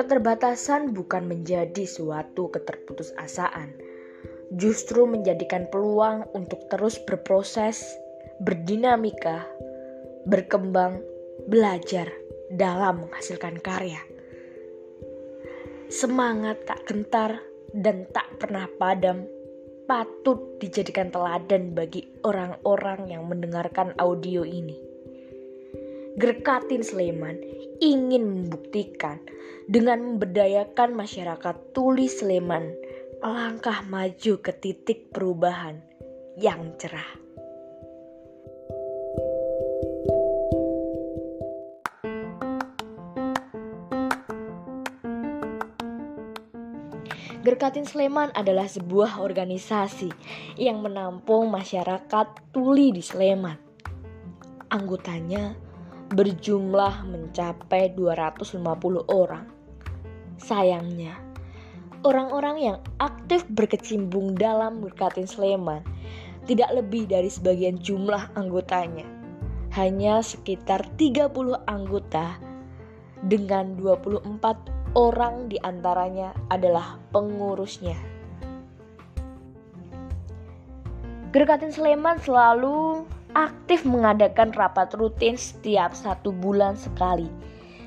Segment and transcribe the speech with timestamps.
[0.00, 3.76] keterbatasan bukan menjadi suatu keterputusasaan,
[4.56, 7.84] justru menjadikan peluang untuk terus berproses,
[8.40, 9.44] berdinamika,
[10.24, 11.04] berkembang,
[11.52, 12.08] belajar
[12.48, 14.00] dalam menghasilkan karya.
[15.92, 17.36] Semangat tak gentar
[17.76, 19.28] dan tak pernah padam
[19.84, 24.89] patut dijadikan teladan bagi orang-orang yang mendengarkan audio ini.
[26.18, 27.38] Gerkatin Sleman
[27.78, 29.22] ingin membuktikan
[29.70, 32.74] dengan memberdayakan masyarakat tuli Sleman
[33.22, 35.78] melangkah maju ke titik perubahan
[36.34, 37.06] yang cerah.
[47.46, 50.10] Gerkatin Sleman adalah sebuah organisasi
[50.58, 53.56] yang menampung masyarakat tuli di Sleman.
[54.74, 55.69] Anggotanya
[56.10, 58.58] berjumlah mencapai 250
[59.06, 59.46] orang.
[60.42, 61.14] Sayangnya,
[62.02, 65.86] orang-orang yang aktif berkecimpung dalam Gerkatin Sleman
[66.50, 69.06] tidak lebih dari sebagian jumlah anggotanya.
[69.70, 71.30] Hanya sekitar 30
[71.70, 72.42] anggota
[73.22, 77.94] dengan 24 orang di antaranya adalah pengurusnya.
[81.30, 83.06] Gerkatin Sleman selalu
[83.48, 87.30] aktif mengadakan rapat rutin setiap satu bulan sekali.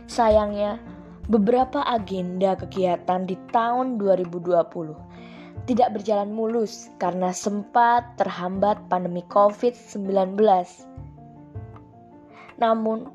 [0.09, 0.81] Sayangnya,
[1.29, 10.35] beberapa agenda kegiatan di tahun 2020 tidak berjalan mulus karena sempat terhambat pandemi COVID-19.
[12.59, 13.07] Namun,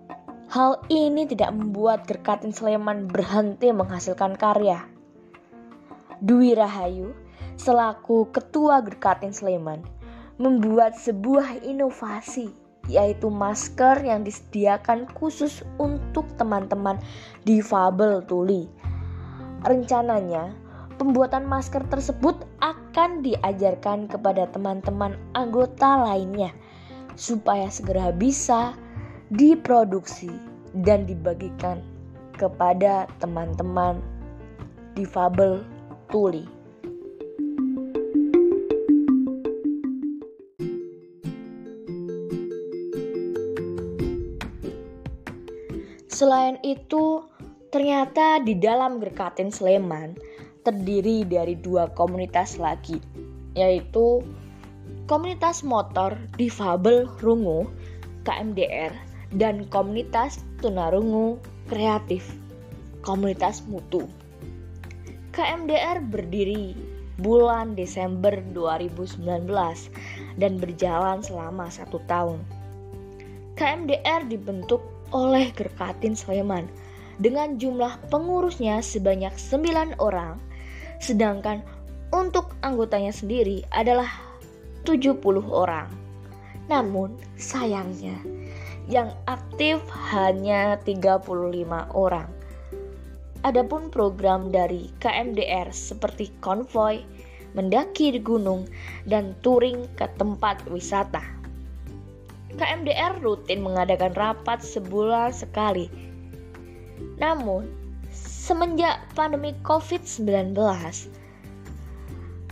[0.48, 4.80] Hal ini tidak membuat Gerkatin Sleman berhenti menghasilkan karya.
[6.24, 7.12] Dwi Rahayu,
[7.60, 9.84] selaku ketua Gerkatin Sleman,
[10.38, 12.54] membuat sebuah inovasi
[12.88, 16.96] yaitu masker yang disediakan khusus untuk teman-teman
[17.44, 18.64] difabel tuli.
[19.68, 20.56] Rencananya,
[20.96, 26.50] pembuatan masker tersebut akan diajarkan kepada teman-teman anggota lainnya
[27.18, 28.72] supaya segera bisa
[29.28, 30.32] diproduksi
[30.80, 31.84] dan dibagikan
[32.40, 34.00] kepada teman-teman
[34.96, 35.60] difabel
[36.08, 36.57] tuli.
[46.18, 47.22] Selain itu,
[47.70, 50.18] ternyata di dalam Gerkatin Sleman
[50.66, 52.98] terdiri dari dua komunitas lagi,
[53.54, 54.26] yaitu
[55.06, 57.70] komunitas motor difabel Rungu
[58.26, 58.90] KMDR
[59.38, 61.38] dan komunitas tunarungu
[61.70, 62.26] kreatif,
[63.06, 64.10] komunitas mutu.
[65.30, 66.74] KMDR berdiri
[67.22, 69.22] bulan Desember 2019
[70.34, 72.42] dan berjalan selama satu tahun.
[73.54, 76.68] KMDR dibentuk oleh Gerkatin Sleman
[77.18, 80.38] dengan jumlah pengurusnya sebanyak 9 orang,
[81.02, 81.62] sedangkan
[82.14, 84.08] untuk anggotanya sendiri adalah
[84.86, 85.20] 70
[85.50, 85.90] orang.
[86.68, 88.16] Namun sayangnya
[88.88, 91.28] yang aktif hanya 35
[91.92, 92.28] orang.
[93.46, 97.04] Adapun program dari KMDR seperti konvoy,
[97.54, 98.66] mendaki di gunung,
[99.06, 101.37] dan touring ke tempat wisata.
[102.58, 105.86] KMDR rutin mengadakan rapat sebulan sekali.
[107.22, 107.70] Namun,
[108.10, 110.58] semenjak pandemi COVID-19,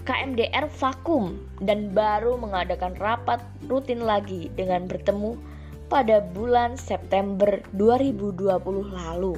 [0.07, 5.35] KMDR vakum dan baru mengadakan rapat rutin lagi dengan bertemu
[5.91, 8.47] pada bulan September 2020
[8.95, 9.35] lalu.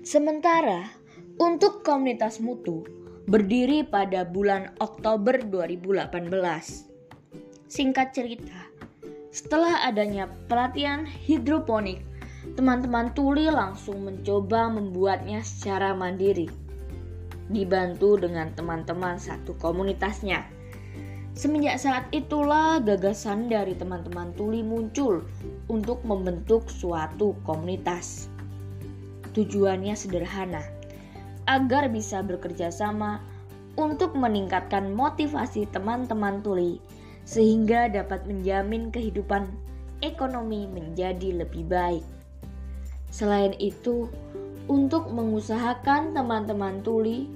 [0.00, 0.88] Sementara
[1.36, 2.88] untuk komunitas mutu
[3.28, 6.97] berdiri pada bulan Oktober 2018.
[7.68, 8.64] Singkat cerita,
[9.28, 12.00] setelah adanya pelatihan hidroponik,
[12.56, 16.48] teman-teman tuli langsung mencoba membuatnya secara mandiri.
[17.52, 20.48] Dibantu dengan teman-teman satu komunitasnya.
[21.36, 25.28] Semenjak saat itulah gagasan dari teman-teman tuli muncul
[25.68, 28.32] untuk membentuk suatu komunitas.
[29.36, 30.64] Tujuannya sederhana,
[31.44, 33.20] agar bisa bekerja sama
[33.76, 36.80] untuk meningkatkan motivasi teman-teman tuli
[37.28, 39.52] sehingga dapat menjamin kehidupan
[40.00, 42.04] ekonomi menjadi lebih baik.
[43.12, 44.08] Selain itu,
[44.72, 47.28] untuk mengusahakan teman-teman tuli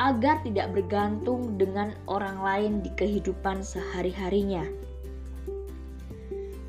[0.00, 4.64] agar tidak bergantung dengan orang lain di kehidupan sehari-harinya.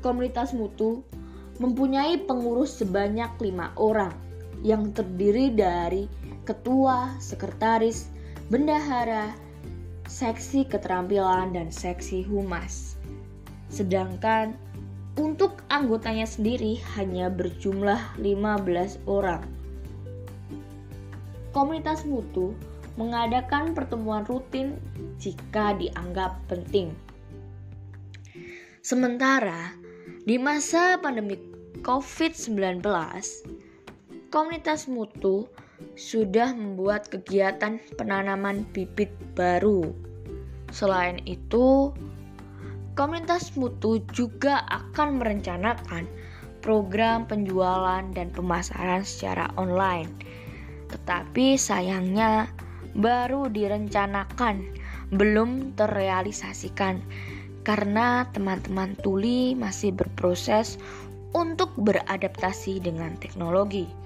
[0.04, 1.02] Komunitas mutu
[1.56, 4.12] mempunyai pengurus sebanyak lima orang
[4.60, 6.04] yang terdiri dari
[6.44, 8.12] ketua, sekretaris,
[8.52, 9.34] bendahara,
[10.06, 12.96] seksi keterampilan, dan seksi humas.
[13.68, 14.54] Sedangkan
[15.18, 19.42] untuk anggotanya sendiri hanya berjumlah 15 orang.
[21.56, 22.52] komunitas mutu
[23.00, 24.76] mengadakan pertemuan rutin
[25.16, 26.92] jika dianggap penting.
[28.84, 29.72] Sementara
[30.28, 31.40] di masa pandemi
[31.80, 32.84] COVID-19,
[34.28, 35.48] komunitas mutu
[35.96, 39.92] sudah membuat kegiatan penanaman bibit baru.
[40.72, 41.92] Selain itu,
[42.98, 46.04] komunitas mutu juga akan merencanakan
[46.64, 50.10] program penjualan dan pemasaran secara online.
[50.90, 52.50] Tetapi sayangnya
[52.96, 54.64] baru direncanakan,
[55.14, 56.98] belum terrealisasikan
[57.62, 60.78] karena teman-teman tuli masih berproses
[61.34, 64.05] untuk beradaptasi dengan teknologi.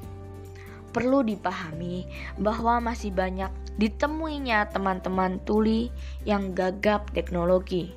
[0.90, 2.02] Perlu dipahami
[2.34, 5.88] bahwa masih banyak ditemuinya teman-teman tuli
[6.26, 7.94] yang gagap teknologi.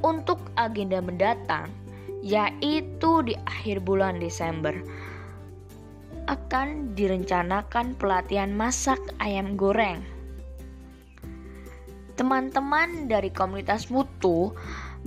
[0.00, 1.68] Untuk agenda mendatang,
[2.24, 4.74] yaitu di akhir bulan Desember.
[6.28, 10.04] Akan direncanakan pelatihan masak ayam goreng.
[12.18, 14.50] Teman-teman dari komunitas mutu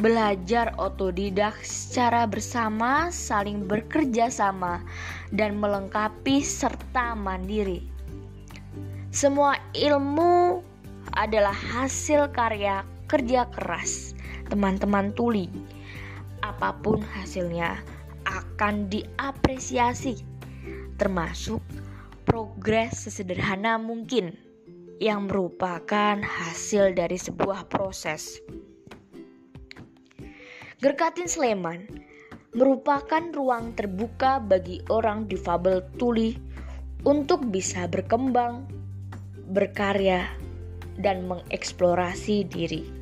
[0.02, 4.82] belajar otodidak secara bersama, saling bekerja sama,
[5.30, 7.86] dan melengkapi serta mandiri.
[9.14, 10.66] Semua ilmu
[11.14, 14.16] adalah hasil karya kerja keras
[14.48, 15.52] teman-teman tuli
[16.42, 17.78] apa pun hasilnya
[18.26, 20.22] akan diapresiasi,
[20.98, 21.62] termasuk
[22.26, 24.38] progres sesederhana mungkin
[25.02, 28.38] yang merupakan hasil dari sebuah proses.
[30.82, 31.86] Gerkatin Sleman
[32.58, 36.34] merupakan ruang terbuka bagi orang difabel tuli
[37.06, 38.66] untuk bisa berkembang,
[39.54, 40.26] berkarya,
[40.98, 43.01] dan mengeksplorasi diri.